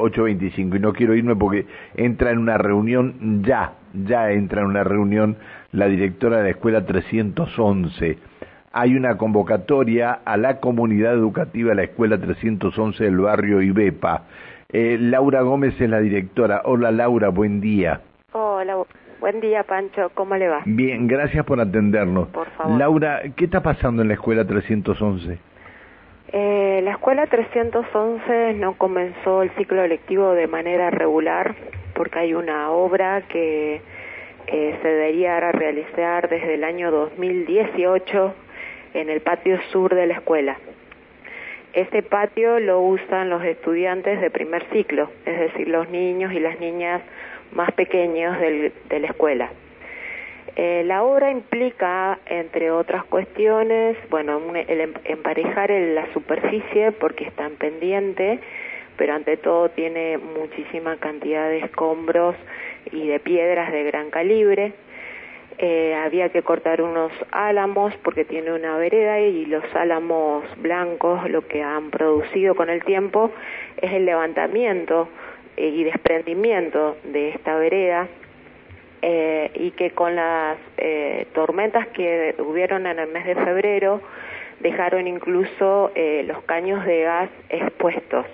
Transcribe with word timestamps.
8.25 0.00 0.76
y 0.76 0.80
no 0.80 0.92
quiero 0.92 1.14
irme 1.14 1.36
porque 1.36 1.66
entra 1.94 2.30
en 2.30 2.38
una 2.38 2.58
reunión 2.58 3.42
ya, 3.44 3.74
ya 3.92 4.30
entra 4.30 4.62
en 4.62 4.68
una 4.68 4.84
reunión 4.84 5.36
la 5.72 5.86
directora 5.86 6.38
de 6.38 6.42
la 6.44 6.50
escuela 6.50 6.84
311. 6.84 8.18
Hay 8.72 8.96
una 8.96 9.18
convocatoria 9.18 10.20
a 10.24 10.36
la 10.36 10.60
comunidad 10.60 11.12
educativa 11.12 11.70
de 11.70 11.76
la 11.76 11.82
escuela 11.84 12.18
311 12.18 13.04
del 13.04 13.18
barrio 13.18 13.60
Ibepa. 13.60 14.24
Eh, 14.70 14.96
Laura 14.98 15.42
Gómez 15.42 15.78
es 15.80 15.90
la 15.90 16.00
directora. 16.00 16.62
Hola 16.64 16.90
Laura, 16.90 17.28
buen 17.28 17.60
día. 17.60 18.00
Hola, 18.32 18.78
buen 19.20 19.40
día 19.40 19.62
Pancho, 19.64 20.10
¿cómo 20.14 20.36
le 20.36 20.48
va? 20.48 20.62
Bien, 20.64 21.06
gracias 21.06 21.44
por 21.44 21.60
atendernos. 21.60 22.28
Por 22.28 22.48
favor. 22.52 22.78
Laura, 22.78 23.20
¿qué 23.36 23.44
está 23.44 23.62
pasando 23.62 24.00
en 24.00 24.08
la 24.08 24.14
escuela 24.14 24.46
311? 24.46 25.51
Eh, 26.34 26.80
la 26.82 26.92
escuela 26.92 27.26
311 27.26 28.54
no 28.54 28.78
comenzó 28.78 29.42
el 29.42 29.50
ciclo 29.50 29.86
lectivo 29.86 30.32
de 30.32 30.46
manera 30.46 30.88
regular 30.88 31.54
porque 31.94 32.20
hay 32.20 32.32
una 32.32 32.70
obra 32.70 33.20
que 33.28 33.82
eh, 34.46 34.78
se 34.80 34.88
debería 34.88 35.38
realizar 35.52 36.30
desde 36.30 36.54
el 36.54 36.64
año 36.64 36.90
2018 36.90 38.34
en 38.94 39.10
el 39.10 39.20
patio 39.20 39.60
sur 39.72 39.94
de 39.94 40.06
la 40.06 40.14
escuela. 40.14 40.56
Este 41.74 42.02
patio 42.02 42.60
lo 42.60 42.80
usan 42.80 43.28
los 43.28 43.44
estudiantes 43.44 44.18
de 44.20 44.30
primer 44.30 44.64
ciclo, 44.72 45.10
es 45.26 45.38
decir, 45.38 45.68
los 45.68 45.90
niños 45.90 46.32
y 46.32 46.40
las 46.40 46.58
niñas 46.60 47.02
más 47.52 47.72
pequeños 47.72 48.38
de 48.40 49.00
la 49.00 49.06
escuela. 49.06 49.50
Eh, 50.56 50.82
la 50.84 51.02
obra 51.02 51.30
implica, 51.30 52.18
entre 52.26 52.70
otras 52.70 53.04
cuestiones, 53.04 53.96
bueno, 54.10 54.40
el 54.54 54.80
em, 54.80 54.94
emparejar 55.04 55.70
la 55.70 56.12
superficie 56.12 56.92
porque 56.92 57.24
está 57.24 57.46
en 57.46 57.56
pendiente, 57.56 58.38
pero 58.96 59.14
ante 59.14 59.36
todo 59.38 59.70
tiene 59.70 60.18
muchísima 60.18 60.96
cantidad 60.96 61.48
de 61.48 61.60
escombros 61.60 62.36
y 62.90 63.06
de 63.08 63.18
piedras 63.20 63.72
de 63.72 63.84
gran 63.84 64.10
calibre. 64.10 64.72
Eh, 65.58 65.94
había 65.94 66.30
que 66.30 66.42
cortar 66.42 66.82
unos 66.82 67.12
álamos 67.30 67.94
porque 68.02 68.24
tiene 68.24 68.52
una 68.52 68.76
vereda 68.76 69.20
y 69.20 69.46
los 69.46 69.64
álamos 69.74 70.44
blancos 70.60 71.28
lo 71.30 71.46
que 71.46 71.62
han 71.62 71.90
producido 71.90 72.54
con 72.54 72.68
el 72.68 72.82
tiempo 72.84 73.30
es 73.80 73.92
el 73.92 74.06
levantamiento 74.06 75.08
eh, 75.56 75.68
y 75.68 75.84
desprendimiento 75.84 76.96
de 77.04 77.30
esta 77.30 77.56
vereda 77.56 78.08
eh, 79.02 79.50
y 79.54 79.72
que 79.72 79.90
con 79.90 80.14
las 80.14 80.56
eh, 80.78 81.26
tormentas 81.34 81.88
que 81.88 82.36
hubieron 82.38 82.86
en 82.86 83.00
el 83.00 83.08
mes 83.08 83.26
de 83.26 83.34
febrero 83.34 84.00
dejaron 84.60 85.08
incluso 85.08 85.90
eh, 85.94 86.22
los 86.26 86.42
caños 86.44 86.84
de 86.86 87.02
gas 87.02 87.30
expuestos. 87.48 88.24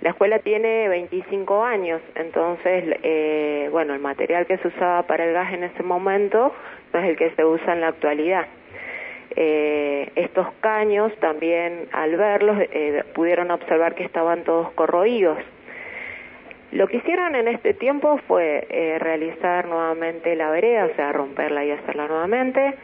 La 0.00 0.10
escuela 0.10 0.38
tiene 0.38 0.88
25 0.88 1.64
años, 1.64 2.00
entonces, 2.14 2.96
eh, 3.02 3.68
bueno, 3.70 3.94
el 3.94 4.00
material 4.00 4.46
que 4.46 4.58
se 4.58 4.68
usaba 4.68 5.02
para 5.02 5.24
el 5.24 5.32
gas 5.32 5.52
en 5.52 5.64
ese 5.64 5.82
momento 5.82 6.54
no 6.92 7.00
es 7.00 7.06
el 7.06 7.16
que 7.16 7.30
se 7.30 7.44
usa 7.44 7.74
en 7.74 7.80
la 7.82 7.88
actualidad. 7.88 8.46
Eh, 9.36 10.10
estos 10.16 10.46
caños 10.60 11.12
también 11.20 11.88
al 11.92 12.16
verlos 12.16 12.56
pudieron 13.14 13.50
observar 13.50 13.94
que 13.94 14.04
estaban 14.04 14.44
todos 14.44 14.70
corroídos 14.72 15.38
lo 16.72 16.86
que 16.88 16.96
hicieron 16.98 17.34
en 17.34 17.48
este 17.48 17.74
tiempo 17.74 18.18
fue 18.26 18.66
eh, 18.68 18.98
realizar 18.98 19.66
nuevamente 19.66 20.34
la 20.36 20.50
vereda, 20.50 20.86
o 20.86 20.94
sea, 20.96 21.12
romperla 21.12 21.64
y 21.64 21.70
hacerla 21.70 22.08
nuevamente, 22.08 22.74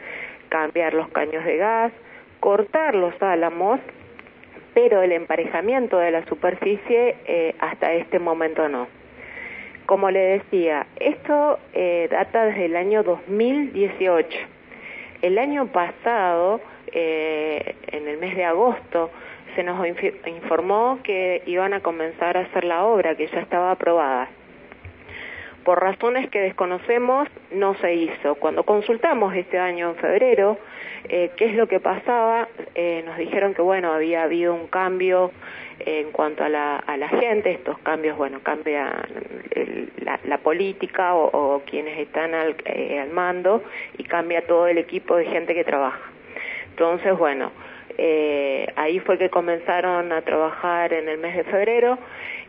cambiar 0.49 0.93
los 0.93 1.09
caños 1.09 1.43
de 1.45 1.57
gas, 1.57 1.91
cortar 2.39 2.95
los 2.95 3.13
álamos, 3.21 3.79
pero 4.73 5.01
el 5.01 5.11
emparejamiento 5.11 5.97
de 5.97 6.11
la 6.11 6.25
superficie 6.25 7.15
eh, 7.25 7.55
hasta 7.59 7.93
este 7.93 8.19
momento 8.19 8.67
no. 8.69 8.87
Como 9.85 10.09
le 10.09 10.19
decía, 10.19 10.87
esto 10.99 11.59
eh, 11.73 12.07
data 12.09 12.45
desde 12.45 12.65
el 12.65 12.75
año 12.75 13.03
2018. 13.03 14.37
El 15.21 15.37
año 15.37 15.67
pasado, 15.67 16.61
eh, 16.93 17.75
en 17.91 18.07
el 18.07 18.17
mes 18.17 18.35
de 18.35 18.45
agosto, 18.45 19.11
se 19.55 19.63
nos 19.63 19.85
informó 20.25 20.99
que 21.03 21.43
iban 21.45 21.73
a 21.73 21.81
comenzar 21.81 22.37
a 22.37 22.41
hacer 22.41 22.63
la 22.63 22.83
obra, 22.83 23.15
que 23.15 23.27
ya 23.27 23.39
estaba 23.39 23.71
aprobada. 23.71 24.29
Por 25.63 25.79
razones 25.79 26.29
que 26.29 26.39
desconocemos, 26.39 27.27
no 27.51 27.75
se 27.75 27.93
hizo. 27.93 28.35
Cuando 28.35 28.63
consultamos 28.63 29.35
este 29.35 29.59
año 29.59 29.91
en 29.91 29.95
febrero 29.97 30.57
eh, 31.07 31.31
qué 31.35 31.45
es 31.45 31.55
lo 31.55 31.67
que 31.67 31.79
pasaba, 31.79 32.47
eh, 32.73 33.03
nos 33.05 33.17
dijeron 33.17 33.53
que, 33.53 33.61
bueno, 33.61 33.91
había 33.91 34.23
habido 34.23 34.55
un 34.55 34.67
cambio 34.67 35.31
en 35.79 36.11
cuanto 36.11 36.43
a 36.43 36.49
la, 36.49 36.77
a 36.77 36.97
la 36.97 37.09
gente, 37.09 37.51
estos 37.51 37.77
cambios, 37.79 38.17
bueno, 38.17 38.39
cambian 38.43 38.91
la, 40.25 40.37
política 40.39 41.15
o, 41.15 41.55
o, 41.55 41.61
quienes 41.61 41.97
están 41.99 42.33
al, 42.33 42.55
eh, 42.65 42.99
al 42.99 43.09
mando 43.09 43.63
y 43.97 44.03
cambia 44.03 44.45
todo 44.45 44.67
el 44.67 44.77
equipo 44.77 45.15
de 45.15 45.25
gente 45.25 45.53
que 45.53 45.63
trabaja. 45.63 46.01
Entonces, 46.69 47.17
bueno, 47.17 47.51
eh, 48.03 48.65
ahí 48.77 48.99
fue 48.99 49.19
que 49.19 49.29
comenzaron 49.29 50.11
a 50.11 50.23
trabajar 50.23 50.91
en 50.91 51.07
el 51.07 51.19
mes 51.19 51.37
de 51.37 51.43
febrero 51.43 51.99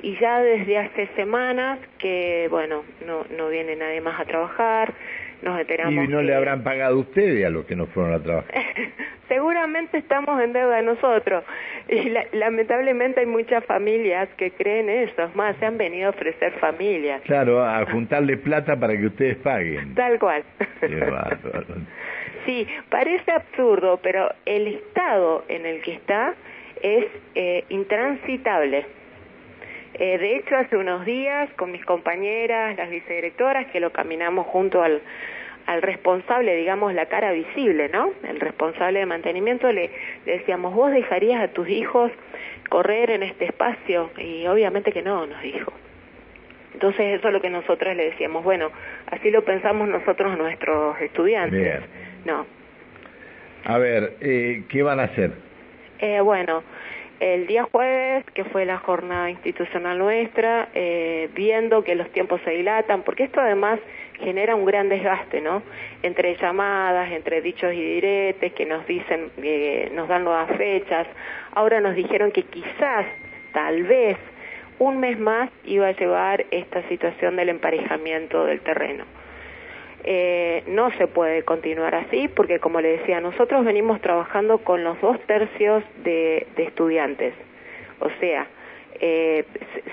y 0.01 0.17
ya 0.19 0.41
desde 0.41 0.79
hace 0.79 1.09
semanas 1.09 1.79
que, 1.99 2.49
bueno, 2.51 2.85
no, 3.07 3.27
no 3.37 3.51
viene 3.51 3.77
nadie 3.77 4.01
más 4.01 4.19
a 4.19 4.25
trabajar, 4.25 4.95
nos 5.43 5.61
enteramos. 5.61 6.07
¿Y 6.07 6.09
no 6.09 6.21
que... 6.21 6.25
le 6.25 6.35
habrán 6.35 6.63
pagado 6.63 6.99
ustedes 7.01 7.45
a 7.45 7.51
los 7.51 7.67
que 7.67 7.77
no 7.77 7.85
fueron 7.89 8.15
a 8.15 8.23
trabajar? 8.23 8.51
Seguramente 9.29 9.99
estamos 9.99 10.41
en 10.43 10.55
deuda 10.55 10.81
nosotros 10.81 11.45
y 11.87 12.09
la, 12.09 12.25
lamentablemente 12.33 13.21
hay 13.21 13.27
muchas 13.27 13.63
familias 13.67 14.31
que 14.39 14.53
creen 14.53 14.89
eso, 14.89 15.23
es 15.23 15.37
más, 15.37 15.55
se 15.59 15.67
han 15.67 15.77
venido 15.77 16.07
a 16.07 16.11
ofrecer 16.11 16.53
familias. 16.61 17.21
Claro, 17.27 17.63
a 17.63 17.85
juntarle 17.91 18.39
plata 18.39 18.81
para 18.81 18.97
que 18.97 19.05
ustedes 19.05 19.37
paguen. 19.37 19.95
Tal 19.95 20.19
cual. 20.19 20.45
Qué 20.81 20.97
bárbaro. 20.97 21.67
Sí, 22.45 22.67
parece 22.89 23.31
absurdo, 23.31 24.01
pero 24.03 24.33
el 24.47 24.67
estado 24.67 25.45
en 25.49 25.67
el 25.67 25.81
que 25.83 25.93
está 25.93 26.35
es 26.83 27.07
eh, 27.35 27.65
intransitable. 27.69 28.85
Eh, 29.95 30.19
de 30.19 30.37
hecho, 30.37 30.57
hace 30.57 30.77
unos 30.77 31.05
días 31.05 31.51
con 31.55 31.71
mis 31.71 31.85
compañeras, 31.85 32.77
las 32.77 32.91
vicedirectoras, 32.91 33.67
que 33.69 33.79
lo 33.79 33.93
caminamos 33.93 34.47
junto 34.47 34.83
al, 34.83 35.03
al 35.67 35.83
responsable, 35.83 36.57
digamos, 36.57 36.95
la 36.95 37.07
cara 37.07 37.33
visible, 37.33 37.89
¿no? 37.89 38.11
El 38.27 38.41
responsable 38.41 39.01
de 39.01 39.07
mantenimiento, 39.07 39.71
le, 39.71 39.91
decíamos, 40.25 40.75
¿vos 40.75 40.91
dejarías 40.91 41.43
a 41.43 41.49
tus 41.49 41.69
hijos 41.69 42.11
correr 42.69 43.11
en 43.11 43.23
este 43.23 43.45
espacio? 43.45 44.11
Y 44.19 44.47
obviamente 44.47 44.93
que 44.93 45.03
no, 45.03 45.27
nos 45.27 45.43
dijo. 45.43 45.73
Entonces 46.75 47.19
eso 47.19 47.29
es 47.29 47.35
lo 47.35 47.41
que 47.41 47.51
nosotros 47.51 47.95
le 47.95 48.07
decíamos, 48.07 48.43
bueno, 48.43 48.71
así 49.07 49.31
lo 49.31 49.45
pensamos 49.45 49.89
nosotros 49.89 50.37
nuestros 50.37 51.01
estudiantes. 51.01 51.83
No. 52.25 52.47
A 53.65 53.79
ver, 53.79 54.17
eh, 54.21 54.65
¿qué 54.69 54.83
van 54.83 55.01
a 55.01 55.05
hacer? 55.05 55.33
Eh, 55.99 56.21
bueno, 56.21 56.63
el 57.23 57.47
día 57.47 57.69
jueves, 57.71 58.25
que 58.35 58.43
fue 58.43 58.65
la 58.65 58.79
jornada 58.79 59.31
institucional 59.31 59.97
nuestra, 59.97 60.71
eh, 60.75 61.29
viendo 61.37 61.85
que 61.85 61.95
los 61.95 62.11
tiempos 62.11 62.41
se 62.45 62.51
dilatan, 62.51 63.03
porque 63.03 63.23
esto 63.23 63.41
además 63.41 63.79
genera 64.19 64.57
un 64.57 64.65
gran 64.65 64.89
desgaste, 64.89 65.41
¿no? 65.41 65.63
Entre 66.03 66.37
llamadas, 66.37 67.13
entre 67.13 67.41
dichos 67.41 67.73
y 67.73 67.81
diretes, 67.81 68.53
que 68.55 68.67
nos 68.67 68.85
dicen, 68.89 69.31
eh, 69.41 69.91
nos 69.95 70.09
dan 70.09 70.25
nuevas 70.25 70.51
fechas. 70.57 71.07
Ahora 71.55 71.81
nos 71.81 71.95
dijeron 71.95 72.33
que 72.33 72.43
quizás, 72.43 73.07
tal 73.53 73.85
vez, 73.85 74.17
un 74.81 74.99
mes 74.99 75.17
más 75.17 75.49
iba 75.65 75.87
a 75.87 75.93
llevar 75.93 76.45
esta 76.51 76.83
situación 76.89 77.37
del 77.37 77.51
emparejamiento 77.51 78.47
del 78.47 78.61
terreno. 78.63 79.05
Eh, 80.05 80.65
no 80.67 80.91
se 80.93 81.07
puede 81.07 81.45
continuar 81.45 81.95
así 81.95 82.29
porque, 82.29 82.59
como 82.59 82.81
le 82.81 82.99
decía, 82.99 83.21
nosotros 83.21 83.65
venimos 83.65 84.01
trabajando 84.01 84.59
con 84.59 84.83
los 84.83 85.01
dos 85.01 85.21
tercios 85.27 85.85
de, 86.03 86.47
estudiantes. 86.57 87.35
O 88.01 88.09
sea, 88.19 88.47
eh, 89.01 89.45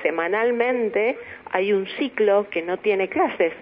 semanalmente 0.01 1.17
hay 1.51 1.73
un 1.73 1.85
ciclo 1.97 2.47
que 2.49 2.61
no 2.61 2.77
tiene 2.77 3.07
clases. 3.07 3.53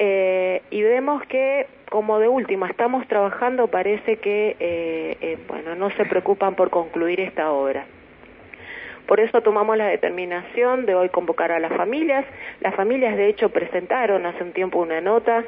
Eh, 0.00 0.62
y 0.70 0.82
vemos 0.82 1.24
que, 1.26 1.66
como 1.90 2.18
de 2.18 2.28
última, 2.28 2.68
estamos 2.68 3.06
trabajando, 3.08 3.68
parece 3.68 4.16
que, 4.16 4.56
eh, 4.58 5.38
bueno, 5.48 5.74
no 5.74 5.90
se 5.90 6.04
preocupan 6.04 6.54
por 6.54 6.70
concluir 6.70 7.20
esta 7.20 7.50
obra. 7.50 7.86
Por 9.08 9.20
eso 9.20 9.40
tomamos 9.40 9.78
la 9.78 9.86
determinación 9.86 10.84
de 10.84 10.94
hoy 10.94 11.08
convocar 11.08 11.50
a 11.50 11.58
las 11.58 11.72
familias. 11.72 12.26
Las 12.60 12.74
familias, 12.74 13.16
de 13.16 13.28
hecho, 13.28 13.48
presentaron 13.48 14.26
hace 14.26 14.44
un 14.44 14.52
tiempo 14.52 14.78
una 14.78 15.00
nota 15.00 15.44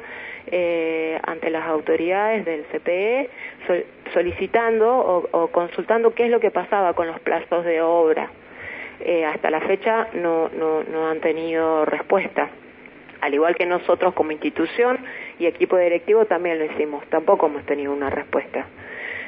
eh, 0.47 1.19
ante 1.27 1.51
las 1.51 1.67
autoridades 1.67 2.43
del 2.43 2.65
CPE 2.65 3.29
sol 3.67 3.85
solicitando 4.13 4.89
o, 4.91 5.29
o, 5.31 5.47
consultando 5.49 6.15
qué 6.15 6.25
es 6.25 6.31
lo 6.31 6.39
que 6.39 6.49
pasaba 6.49 6.93
con 6.93 7.05
los 7.05 7.19
plazos 7.19 7.63
de 7.63 7.81
obra. 7.83 8.31
Eh, 8.99 9.25
hasta 9.25 9.51
la 9.51 9.61
fecha 9.61 10.07
no 10.13 10.49
han 11.07 11.19
tenido 11.19 11.85
respuesta. 11.85 12.49
Al 13.21 13.35
igual 13.35 13.55
que 13.55 13.67
nosotros 13.67 14.15
como 14.15 14.31
institución 14.31 14.97
y 15.37 15.45
equipo 15.45 15.77
directivo 15.77 16.25
también 16.25 16.57
lo 16.57 16.65
hicimos, 16.65 17.05
tampoco 17.11 17.45
hemos 17.45 17.63
tenido 17.67 17.93
una 17.93 18.09
respuesta. 18.09 18.65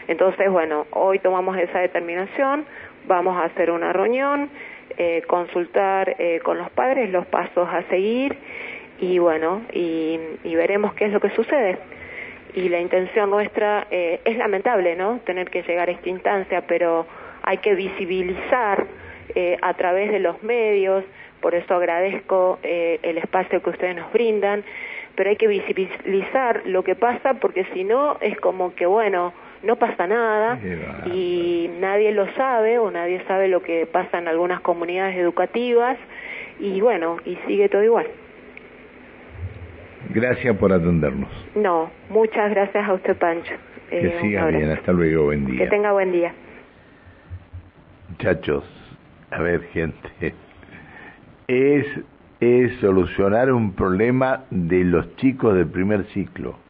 Entonces, 0.07 0.49
bueno, 0.51 0.85
hoy 0.91 1.19
tomamos 1.19 1.57
esa 1.57 1.79
determinación, 1.79 2.65
vamos 3.07 3.37
a 3.37 3.45
hacer 3.45 3.71
una 3.71 3.93
reunión 3.93 4.49
eh, 4.97 5.23
consultar 5.25 6.15
eh, 6.19 6.39
con 6.43 6.59
los 6.59 6.69
padres 6.69 7.09
los 7.09 7.25
pasos 7.25 7.67
a 7.67 7.81
seguir 7.89 8.37
y 8.99 9.17
bueno, 9.17 9.63
y, 9.73 10.19
veremos 10.43 10.93
qué 10.93 11.05
es 11.05 11.11
lo 11.11 11.19
que 11.19 11.31
sucede. 11.31 11.79
Y 12.53 12.69
la 12.69 12.79
intención 12.79 13.31
nuestra 13.31 13.87
eh, 13.89 14.21
es 14.23 14.37
lamentable, 14.37 14.95
¿no? 14.95 15.19
Tener 15.25 15.49
que 15.49 15.63
llegar 15.63 15.89
a 15.89 15.93
esta 15.93 16.09
instancia, 16.09 16.67
pero 16.67 17.07
hay 17.41 17.57
que 17.57 17.73
visibilizar 17.73 18.85
a 19.61 19.73
través 19.73 20.11
de 20.11 20.19
los 20.19 20.43
medios, 20.43 21.03
por 21.41 21.55
eso 21.55 21.73
agradezco 21.73 22.59
el 22.61 23.17
espacio 23.17 23.63
que 23.63 23.71
ustedes 23.71 23.95
nos 23.95 24.13
brindan, 24.13 24.63
pero 25.15 25.31
hay 25.31 25.37
que 25.37 25.47
visibilizar 25.47 26.61
lo 26.65 26.83
que 26.83 26.93
pasa 26.93 27.33
porque 27.35 27.65
si 27.73 27.83
no 27.83 28.17
es 28.21 28.39
como 28.39 28.75
que, 28.75 28.85
bueno, 28.85 29.33
no 29.63 29.77
pasa 29.77 30.05
nada 30.07 30.59
y 31.05 31.69
nadie 31.79 32.11
lo 32.11 32.27
sabe 32.33 32.77
o 32.79 32.91
nadie 32.91 33.23
sabe 33.27 33.47
lo 33.47 33.61
que 33.63 33.85
pasa 33.85 34.19
en 34.19 34.27
algunas 34.27 34.59
comunidades 34.61 35.17
educativas 35.17 35.97
y 36.59 36.81
bueno, 36.81 37.17
y 37.25 37.37
sigue 37.47 37.69
todo 37.69 37.83
igual. 37.83 38.07
Gracias 40.09 40.55
por 40.57 40.71
atendernos. 40.71 41.29
No, 41.55 41.89
muchas 42.09 42.51
gracias 42.51 42.87
a 42.87 42.93
usted, 42.93 43.17
Pancho. 43.17 43.53
Que 43.89 44.07
eh, 44.07 44.17
siga 44.21 44.47
bien, 44.47 44.69
hasta 44.69 44.91
luego, 44.91 45.25
buen 45.25 45.45
día. 45.45 45.59
Que 45.59 45.67
tenga 45.67 45.93
buen 45.93 46.11
día. 46.11 46.33
Muchachos, 48.09 48.63
a 49.31 49.41
ver, 49.41 49.63
gente, 49.71 50.33
es, 51.47 51.85
es 52.39 52.73
solucionar 52.79 53.51
un 53.51 53.73
problema 53.73 54.43
de 54.51 54.83
los 54.83 55.15
chicos 55.15 55.55
del 55.55 55.67
primer 55.67 56.03
ciclo 56.07 56.62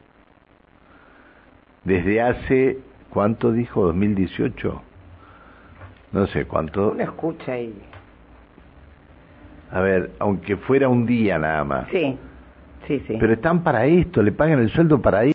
desde 1.84 2.22
hace, 2.22 2.80
¿cuánto 3.10 3.52
dijo? 3.52 3.94
¿2018? 3.94 4.82
No 6.12 6.28
sé 6.28 6.46
cuánto. 6.46 6.92
Uno 6.92 7.04
escucha 7.04 7.54
ahí. 7.54 7.74
A 9.72 9.82
ver, 9.82 10.12
aunque 10.20 10.56
fuera 10.56 10.88
un 10.88 11.06
día 11.06 11.40
nada 11.40 11.64
más. 11.64 11.88
Sí, 11.90 12.18
sí, 12.88 13.04
sí. 13.08 13.18
Pero 13.20 13.34
están 13.34 13.64
para 13.64 13.86
esto, 13.86 14.22
le 14.22 14.32
pagan 14.32 14.60
el 14.60 14.70
sueldo 14.70 15.02
para 15.02 15.24
esto. 15.24 15.32